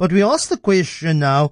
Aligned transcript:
But 0.00 0.14
we 0.14 0.22
ask 0.22 0.48
the 0.48 0.56
question 0.56 1.18
now, 1.18 1.50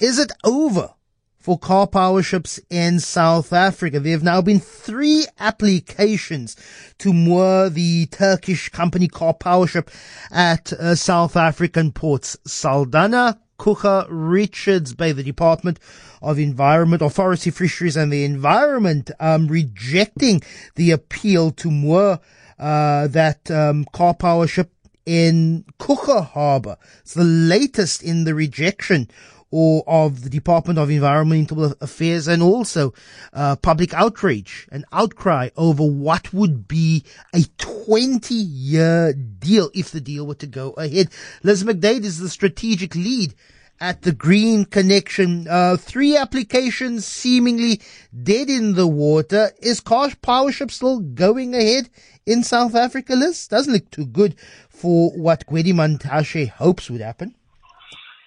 is 0.00 0.18
it 0.18 0.32
over 0.42 0.94
for 1.38 1.56
Karpowerships 1.56 2.58
in 2.68 2.98
South 2.98 3.52
Africa? 3.52 4.00
There 4.00 4.10
have 4.10 4.24
now 4.24 4.42
been 4.42 4.58
three 4.58 5.26
applications 5.38 6.56
to 6.98 7.12
moor 7.12 7.68
the 7.68 8.06
Turkish 8.06 8.68
company 8.70 9.06
Karpowership 9.06 9.94
at 10.32 10.72
uh, 10.72 10.96
South 10.96 11.36
African 11.36 11.92
ports. 11.92 12.36
Saldanha, 12.48 13.38
Coega, 13.60 14.06
Richards 14.08 14.92
Bay, 14.92 15.12
the 15.12 15.22
Department 15.22 15.78
of 16.20 16.40
Environment 16.40 17.00
or 17.00 17.10
Forestry, 17.10 17.52
Fisheries 17.52 17.96
and 17.96 18.12
the 18.12 18.24
Environment, 18.24 19.08
um, 19.20 19.46
rejecting 19.46 20.42
the 20.74 20.90
appeal 20.90 21.52
to 21.52 21.70
moor 21.70 22.18
uh, 22.58 23.06
that 23.06 23.48
um, 23.52 23.84
Karpowership 23.94 24.70
in 25.06 25.64
Coega 25.78 26.24
Harbour. 26.26 26.76
It's 27.00 27.14
the 27.14 27.24
latest 27.24 28.02
in 28.02 28.24
the 28.24 28.34
rejection 28.34 29.08
or 29.50 29.84
of 29.86 30.22
the 30.22 30.30
Department 30.30 30.80
of 30.80 30.90
Environmental 30.90 31.74
Affairs 31.80 32.26
and 32.26 32.42
also 32.42 32.92
uh, 33.32 33.54
public 33.54 33.94
outrage 33.94 34.66
and 34.72 34.84
outcry 34.92 35.50
over 35.56 35.84
what 35.84 36.32
would 36.32 36.66
be 36.66 37.04
a 37.32 37.44
20 37.58 38.34
year 38.34 39.12
deal 39.12 39.70
if 39.72 39.92
the 39.92 40.00
deal 40.00 40.26
were 40.26 40.34
to 40.34 40.48
go 40.48 40.70
ahead. 40.72 41.08
Liz 41.44 41.62
McDaid 41.62 42.02
is 42.02 42.18
the 42.18 42.28
strategic 42.28 42.96
lead 42.96 43.34
at 43.80 44.02
the 44.02 44.12
Green 44.12 44.64
Connection. 44.64 45.46
Uh, 45.48 45.76
three 45.76 46.16
applications 46.16 47.06
seemingly 47.06 47.80
dead 48.22 48.48
in 48.48 48.74
the 48.74 48.86
water. 48.86 49.50
Is 49.60 49.80
Powership 49.80 50.70
still 50.70 51.00
going 51.00 51.54
ahead 51.54 51.90
in 52.26 52.42
South 52.42 52.74
Africa, 52.74 53.14
Liz? 53.14 53.48
Doesn't 53.48 53.72
look 53.72 53.90
too 53.90 54.06
good 54.06 54.36
for 54.68 55.10
what 55.10 55.46
Gwede 55.46 55.72
Mantashe 55.72 56.48
hopes 56.48 56.90
would 56.90 57.00
happen. 57.00 57.34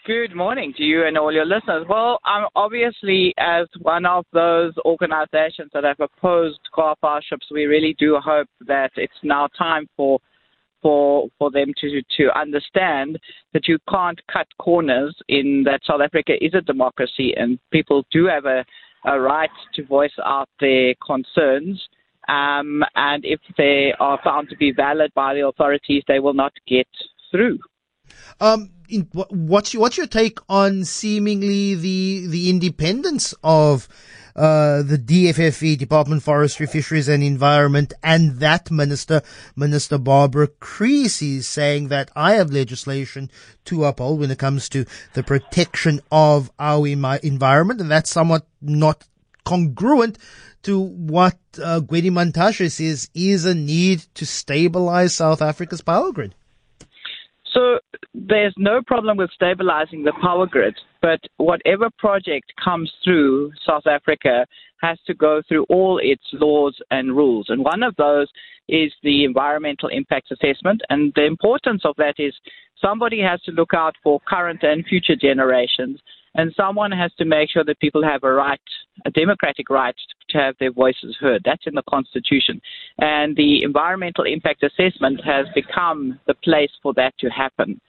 Good 0.05 0.33
morning 0.33 0.73
to 0.77 0.83
you 0.83 1.05
and 1.05 1.17
all 1.17 1.33
your 1.33 1.45
listeners. 1.45 1.85
Well, 1.89 2.19
I'm 2.23 2.47
obviously, 2.55 3.33
as 3.37 3.67
one 3.81 4.05
of 4.05 4.25
those 4.31 4.71
organizations 4.85 5.69
that 5.73 5.83
have 5.83 5.99
opposed 5.99 6.59
car 6.73 6.95
ships, 7.29 7.47
we 7.51 7.65
really 7.65 7.93
do 7.99 8.17
hope 8.23 8.47
that 8.67 8.91
it's 8.95 9.11
now 9.21 9.49
time 9.57 9.89
for 9.97 10.19
for 10.81 11.27
for 11.37 11.51
them 11.51 11.73
to 11.79 12.01
to 12.17 12.39
understand 12.39 13.19
that 13.53 13.67
you 13.67 13.77
can't 13.89 14.19
cut 14.31 14.47
corners 14.59 15.15
in 15.27 15.63
that 15.65 15.81
South 15.85 16.01
Africa 16.01 16.33
is 16.41 16.53
a 16.53 16.61
democracy 16.61 17.33
and 17.35 17.59
people 17.71 18.05
do 18.11 18.25
have 18.25 18.45
a, 18.45 18.65
a 19.05 19.19
right 19.19 19.49
to 19.75 19.85
voice 19.85 20.11
out 20.25 20.49
their 20.59 20.93
concerns. 21.05 21.81
Um, 22.27 22.83
and 22.95 23.23
if 23.23 23.39
they 23.57 23.93
are 23.99 24.19
found 24.23 24.49
to 24.49 24.57
be 24.57 24.73
valid 24.73 25.11
by 25.15 25.33
the 25.33 25.47
authorities, 25.47 26.03
they 26.07 26.19
will 26.19 26.33
not 26.33 26.51
get 26.67 26.87
through. 27.31 27.59
Um, 28.41 28.71
in, 28.89 29.07
what's 29.11 29.73
your, 29.73 29.81
what's 29.81 29.97
your 29.97 30.07
take 30.07 30.39
on 30.49 30.85
seemingly 30.85 31.75
the 31.75 32.27
the 32.27 32.49
independence 32.49 33.33
of 33.43 33.87
uh, 34.37 34.83
the 34.83 34.97
DFFE, 34.97 35.77
Department 35.77 36.19
of 36.19 36.23
Forestry, 36.23 36.67
Fisheries 36.67 37.09
and 37.09 37.23
Environment, 37.23 37.91
and 38.03 38.39
that 38.39 38.69
minister, 38.69 39.23
Minister 39.55 39.97
Barbara 39.97 40.47
Creecy, 40.47 41.41
saying 41.41 41.87
that 41.87 42.11
I 42.15 42.33
have 42.35 42.51
legislation 42.51 43.31
to 43.65 43.85
uphold 43.85 44.19
when 44.19 44.29
it 44.31 44.37
comes 44.37 44.69
to 44.69 44.85
the 45.13 45.23
protection 45.23 46.01
of 46.11 46.51
our 46.59 46.85
environment, 46.87 47.81
and 47.81 47.89
that's 47.89 48.11
somewhat 48.11 48.45
not 48.61 49.05
congruent 49.43 50.19
to 50.63 50.79
what 50.79 51.37
uh, 51.63 51.79
Gwede 51.79 52.11
Mantashe 52.11 52.71
says 52.71 53.09
is 53.13 53.45
a 53.45 53.55
need 53.55 54.05
to 54.15 54.25
stabilize 54.25 55.15
South 55.15 55.41
Africa's 55.41 55.81
power 55.81 56.11
grid. 56.11 56.35
There's 58.25 58.53
no 58.57 58.81
problem 58.81 59.17
with 59.17 59.29
stabilizing 59.31 60.03
the 60.03 60.13
power 60.21 60.47
grid, 60.47 60.75
but 61.03 61.19
whatever 61.37 61.89
project 61.99 62.51
comes 62.63 62.91
through 63.03 63.51
South 63.63 63.85
Africa 63.85 64.47
has 64.81 64.97
to 65.05 65.13
go 65.13 65.41
through 65.47 65.65
all 65.69 65.99
its 66.01 66.23
laws 66.33 66.75
and 66.89 67.15
rules. 67.15 67.47
And 67.49 67.63
one 67.63 67.83
of 67.83 67.95
those 67.97 68.27
is 68.67 68.91
the 69.03 69.23
environmental 69.23 69.89
impact 69.89 70.31
assessment. 70.31 70.81
And 70.89 71.13
the 71.15 71.25
importance 71.25 71.83
of 71.85 71.95
that 71.97 72.15
is 72.17 72.33
somebody 72.81 73.21
has 73.21 73.39
to 73.43 73.51
look 73.51 73.73
out 73.75 73.95
for 74.03 74.19
current 74.27 74.63
and 74.63 74.83
future 74.85 75.15
generations 75.15 75.99
and 76.37 76.53
someone 76.55 76.91
has 76.91 77.11
to 77.17 77.25
make 77.25 77.49
sure 77.49 77.63
that 77.63 77.79
people 77.79 78.03
have 78.03 78.23
a 78.23 78.31
right, 78.31 78.59
a 79.05 79.11
democratic 79.11 79.69
right 79.69 79.95
to 80.29 80.37
have 80.37 80.55
their 80.59 80.71
voices 80.71 81.17
heard. 81.19 81.41
That's 81.43 81.65
in 81.65 81.73
the 81.73 81.83
Constitution. 81.89 82.61
And 82.99 83.35
the 83.35 83.63
environmental 83.63 84.23
impact 84.25 84.63
assessment 84.63 85.19
has 85.25 85.47
become 85.55 86.19
the 86.27 86.35
place 86.35 86.69
for 86.83 86.93
that 86.93 87.17
to 87.19 87.29
happen. 87.29 87.81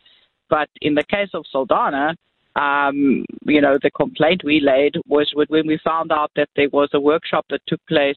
But 0.48 0.68
in 0.80 0.94
the 0.94 1.04
case 1.04 1.30
of 1.34 1.44
Saldanha, 1.54 2.14
um, 2.56 3.24
you 3.44 3.60
know, 3.60 3.78
the 3.80 3.90
complaint 3.90 4.42
we 4.44 4.60
laid 4.60 4.96
was 5.06 5.32
when 5.34 5.66
we 5.66 5.78
found 5.84 6.10
out 6.10 6.30
that 6.36 6.48
there 6.56 6.68
was 6.72 6.90
a 6.92 7.00
workshop 7.00 7.46
that 7.50 7.60
took 7.68 7.80
place 7.86 8.16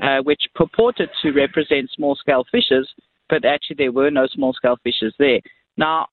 uh, 0.00 0.18
which 0.22 0.42
purported 0.54 1.10
to 1.22 1.32
represent 1.32 1.90
small 1.94 2.16
scale 2.16 2.44
fishers, 2.50 2.88
but 3.28 3.44
actually 3.44 3.76
there 3.76 3.92
were 3.92 4.10
no 4.10 4.26
small 4.28 4.52
scale 4.52 4.76
fishers 4.82 5.14
there. 5.18 5.40
Now, 5.76 6.06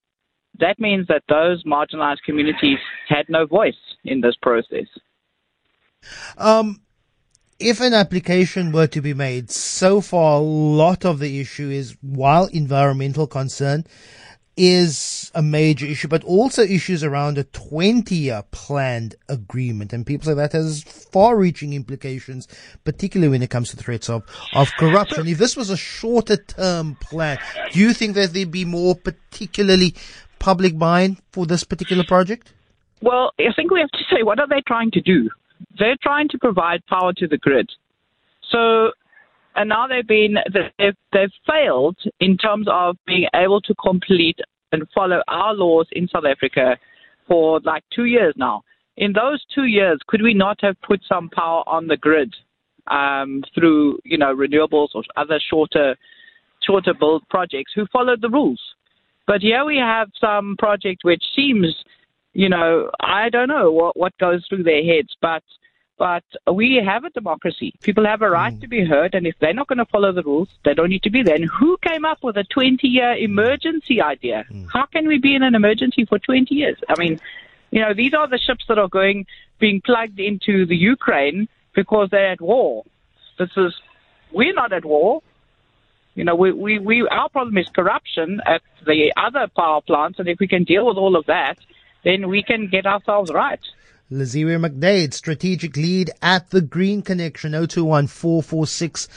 that 0.59 0.79
means 0.79 1.07
that 1.07 1.23
those 1.27 1.63
marginalized 1.63 2.23
communities 2.25 2.77
had 3.07 3.25
no 3.29 3.45
voice 3.45 3.73
in 4.03 4.21
this 4.21 4.35
process. 4.41 4.87
Um, 6.37 6.81
if 7.59 7.79
an 7.81 7.93
application 7.93 8.71
were 8.71 8.87
to 8.87 9.01
be 9.01 9.13
made, 9.13 9.49
so 9.49 10.01
far 10.01 10.37
a 10.37 10.43
lot 10.43 11.05
of 11.05 11.19
the 11.19 11.39
issue 11.39 11.69
is 11.69 11.95
while 12.01 12.45
environmental 12.47 13.27
concern 13.27 13.85
is 14.57 15.31
a 15.35 15.41
major 15.41 15.85
issue, 15.85 16.07
but 16.07 16.23
also 16.23 16.61
issues 16.61 17.03
around 17.03 17.37
a 17.37 17.43
20 17.43 18.15
year 18.15 18.43
planned 18.51 19.15
agreement. 19.27 19.91
And 19.91 20.05
people 20.05 20.25
say 20.25 20.33
that 20.33 20.53
has 20.53 20.83
far 20.83 21.37
reaching 21.37 21.73
implications, 21.73 22.47
particularly 22.83 23.31
when 23.31 23.43
it 23.43 23.49
comes 23.49 23.69
to 23.71 23.77
threats 23.77 24.09
of, 24.09 24.23
of 24.53 24.71
corruption. 24.77 25.27
If 25.27 25.37
this 25.37 25.57
was 25.57 25.69
a 25.69 25.77
shorter 25.77 26.37
term 26.37 26.95
plan, 27.01 27.37
do 27.71 27.79
you 27.79 27.93
think 27.93 28.15
that 28.15 28.33
there'd 28.33 28.51
be 28.51 28.65
more 28.65 28.95
particularly 28.95 29.95
public 30.39 30.77
buy-in 30.77 31.17
for 31.31 31.45
this 31.45 31.63
particular 31.63 32.03
project? 32.03 32.53
Well, 33.01 33.31
I 33.39 33.53
think 33.55 33.71
we 33.71 33.79
have 33.79 33.91
to 33.91 34.03
say, 34.09 34.23
what 34.23 34.39
are 34.39 34.47
they 34.47 34.61
trying 34.65 34.91
to 34.91 35.01
do? 35.01 35.29
They're 35.77 35.97
trying 36.01 36.29
to 36.29 36.37
provide 36.37 36.85
power 36.87 37.13
to 37.13 37.27
the 37.27 37.37
grid. 37.37 37.69
So, 38.51 38.91
and 39.55 39.69
now 39.69 39.87
they've 39.87 40.07
been, 40.07 40.35
they've, 40.53 40.95
they've 41.13 41.29
failed 41.47 41.97
in 42.19 42.37
terms 42.37 42.67
of 42.69 42.97
being 43.07 43.27
able 43.33 43.61
to 43.61 43.73
complete 43.75 44.39
and 44.71 44.83
follow 44.93 45.21
our 45.27 45.53
laws 45.53 45.87
in 45.93 46.07
South 46.07 46.25
Africa 46.25 46.77
for 47.27 47.59
like 47.61 47.83
two 47.93 48.05
years 48.05 48.33
now. 48.37 48.63
In 48.97 49.13
those 49.13 49.43
two 49.53 49.65
years, 49.65 49.99
could 50.07 50.21
we 50.21 50.33
not 50.33 50.57
have 50.61 50.75
put 50.81 51.01
some 51.07 51.29
power 51.29 51.63
on 51.67 51.87
the 51.87 51.97
grid 51.97 52.33
um, 52.87 53.43
through, 53.53 53.99
you 54.03 54.17
know, 54.17 54.35
renewables 54.35 54.89
or 54.93 55.03
other 55.17 55.39
shorter, 55.49 55.95
shorter 56.61 56.93
build 56.93 57.23
projects 57.29 57.71
who 57.75 57.85
followed 57.91 58.21
the 58.21 58.29
rules? 58.29 58.61
But 59.27 59.41
here 59.41 59.65
we 59.65 59.77
have 59.77 60.09
some 60.19 60.55
project 60.59 61.03
which 61.03 61.23
seems, 61.35 61.75
you 62.33 62.47
know, 62.47 62.91
I 63.01 63.29
don't 63.29 63.47
know 63.47 63.71
what, 63.71 63.97
what 63.97 64.17
goes 64.19 64.45
through 64.47 64.63
their 64.63 64.83
heads, 64.83 65.15
but 65.21 65.43
but 65.97 66.23
we 66.51 66.75
have 66.85 67.05
a 67.05 67.09
democracy. 67.09 67.73
People 67.81 68.05
have 68.05 68.21
a 68.21 68.29
right 68.29 68.53
mm. 68.53 68.61
to 68.61 68.67
be 68.67 68.83
heard, 68.83 69.15
and 69.15 69.25
if 69.25 69.35
they're 69.39 69.53
not 69.53 69.67
going 69.67 69.77
to 69.77 69.85
follow 69.85 70.11
the 70.11 70.23
rules, 70.23 70.49
they 70.63 70.73
don't 70.73 70.89
need 70.89 71.03
to 71.03 71.09
be 71.09 71.23
there. 71.23 71.35
And 71.35 71.45
who 71.45 71.77
came 71.81 72.05
up 72.05 72.23
with 72.23 72.37
a 72.37 72.43
20 72.43 72.87
year 72.87 73.13
emergency 73.13 74.01
idea? 74.01 74.45
Mm. 74.51 74.67
How 74.71 74.85
can 74.85 75.07
we 75.07 75.19
be 75.19 75.35
in 75.35 75.43
an 75.43 75.55
emergency 75.55 76.05
for 76.05 76.19
20 76.19 76.53
years? 76.53 76.77
I 76.89 76.99
mean, 76.99 77.19
you 77.71 77.81
know, 77.81 77.93
these 77.93 78.13
are 78.13 78.27
the 78.27 78.37
ships 78.37 78.65
that 78.67 78.77
are 78.77 78.87
going, 78.87 79.25
being 79.59 79.81
plugged 79.81 80.19
into 80.19 80.65
the 80.65 80.75
Ukraine 80.75 81.47
because 81.73 82.09
they're 82.09 82.31
at 82.31 82.41
war. 82.41 82.83
This 83.37 83.51
is, 83.55 83.73
we're 84.31 84.53
not 84.53 84.73
at 84.73 84.85
war. 84.85 85.21
You 86.13 86.23
know, 86.23 86.35
we, 86.35 86.51
we, 86.51 86.79
we, 86.79 87.07
our 87.07 87.29
problem 87.29 87.57
is 87.57 87.67
corruption 87.69 88.41
at 88.45 88.61
the 88.85 89.13
other 89.17 89.47
power 89.55 89.81
plants, 89.81 90.19
and 90.19 90.29
if 90.29 90.39
we 90.39 90.47
can 90.47 90.63
deal 90.63 90.85
with 90.85 90.97
all 90.97 91.17
of 91.17 91.25
that, 91.25 91.57
then 92.03 92.29
we 92.29 92.43
can 92.43 92.67
get 92.67 92.85
ourselves 92.85 93.31
right. 93.33 93.59
Liziwe 94.11 94.59
McDaid, 94.59 95.15
strategic 95.15 95.75
lead 95.75 96.11
at 96.21 96.51
the 96.51 96.61
Green 96.61 97.01
Connection, 97.01 97.53
021 97.53 98.05
446 98.05 99.07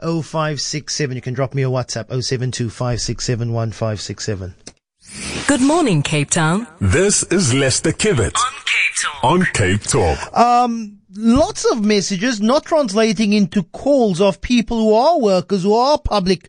0567. 0.00 1.16
You 1.16 1.20
can 1.20 1.34
drop 1.34 1.54
me 1.54 1.62
a 1.62 1.68
WhatsApp, 1.68 2.08
072 2.22 2.70
567 2.70 4.54
Good 5.46 5.60
morning, 5.60 6.02
Cape 6.02 6.30
Town. 6.30 6.66
This 6.80 7.24
is 7.24 7.52
Lester 7.52 7.92
Kiewit 7.92 8.34
on 8.34 8.52
Cape 8.64 8.94
Talk. 9.02 9.24
On 9.24 9.44
Cape 9.52 9.82
Talk. 9.82 10.34
Um, 10.34 11.00
lots 11.14 11.70
of 11.70 11.84
messages 11.84 12.40
not 12.40 12.64
translating 12.64 13.34
into 13.34 13.64
calls 13.64 14.18
of 14.18 14.40
people 14.40 14.78
who 14.78 14.94
are 14.94 15.20
workers, 15.20 15.62
who 15.62 15.74
are 15.74 15.98
public 15.98 16.48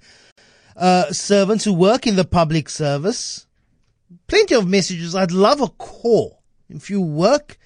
uh, 0.77 1.11
servants, 1.11 1.65
who 1.65 1.73
work 1.73 2.07
in 2.07 2.15
the 2.15 2.23
public 2.23 2.69
service. 2.69 3.45
Plenty 4.27 4.55
of 4.55 4.69
messages. 4.69 5.15
I'd 5.15 5.33
love 5.33 5.59
a 5.59 5.67
call. 5.67 6.41
If 6.69 6.89
you 6.89 7.01
work 7.01 7.57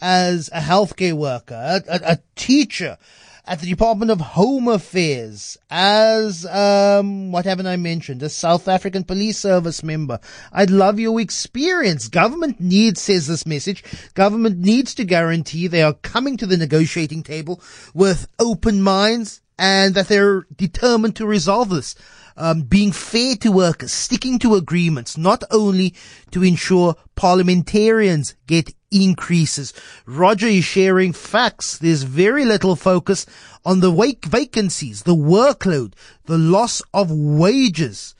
as 0.00 0.48
a 0.52 0.60
healthcare 0.60 1.14
worker, 1.14 1.54
a, 1.54 1.82
a, 1.88 2.12
a 2.12 2.18
teacher, 2.34 2.98
at 3.46 3.60
the 3.60 3.66
Department 3.66 4.10
of 4.10 4.20
Home 4.20 4.66
Affairs 4.66 5.56
as, 5.70 6.44
um, 6.46 7.30
what 7.30 7.44
haven't 7.44 7.68
I 7.68 7.76
mentioned? 7.76 8.22
A 8.22 8.28
South 8.28 8.66
African 8.66 9.04
police 9.04 9.38
service 9.38 9.84
member. 9.84 10.18
I'd 10.52 10.70
love 10.70 10.98
your 10.98 11.20
experience. 11.20 12.08
Government 12.08 12.60
needs, 12.60 13.00
says 13.00 13.28
this 13.28 13.46
message, 13.46 13.84
government 14.14 14.58
needs 14.58 14.94
to 14.96 15.04
guarantee 15.04 15.68
they 15.68 15.82
are 15.82 15.92
coming 15.92 16.36
to 16.38 16.46
the 16.46 16.56
negotiating 16.56 17.22
table 17.22 17.60
with 17.94 18.26
open 18.40 18.82
minds 18.82 19.42
and 19.58 19.94
that 19.94 20.08
they're 20.08 20.46
determined 20.56 21.16
to 21.16 21.26
resolve 21.26 21.68
this. 21.68 21.94
Um, 22.38 22.62
being 22.62 22.92
fair 22.92 23.34
to 23.36 23.50
workers, 23.50 23.92
sticking 23.92 24.38
to 24.40 24.56
agreements, 24.56 25.16
not 25.16 25.42
only 25.50 25.94
to 26.32 26.44
ensure 26.44 26.96
parliamentarians 27.14 28.34
get 28.46 28.74
increases. 28.90 29.72
Roger 30.06 30.46
is 30.46 30.64
sharing 30.64 31.12
facts. 31.12 31.78
There's 31.78 32.02
very 32.02 32.44
little 32.44 32.76
focus 32.76 33.26
on 33.64 33.80
the 33.80 33.90
vacancies, 34.24 35.02
the 35.02 35.14
workload, 35.14 35.94
the 36.26 36.38
loss 36.38 36.82
of 36.94 37.10
wages 37.10 38.14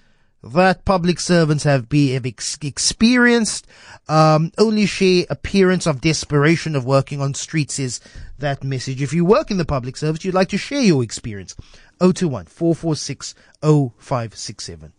that 0.52 0.84
public 0.84 1.18
servants 1.18 1.64
have, 1.64 1.88
be, 1.88 2.12
have 2.12 2.26
ex- 2.26 2.58
experienced. 2.62 3.66
Um, 4.08 4.52
only 4.58 4.86
share 4.86 5.24
appearance 5.28 5.86
of 5.86 6.00
desperation 6.00 6.76
of 6.76 6.84
working 6.84 7.20
on 7.20 7.34
streets 7.34 7.78
is 7.78 8.00
that 8.38 8.62
message. 8.62 9.02
If 9.02 9.12
you 9.12 9.24
work 9.24 9.50
in 9.50 9.56
the 9.56 9.64
public 9.64 9.96
service, 9.96 10.24
you'd 10.24 10.34
like 10.34 10.48
to 10.50 10.58
share 10.58 10.82
your 10.82 11.02
experience. 11.02 11.56
021 12.00 12.46
446 12.46 13.34
0567. 13.62 14.92